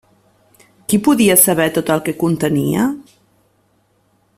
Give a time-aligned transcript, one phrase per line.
[0.93, 2.89] Qui podia saber tot el que contenia?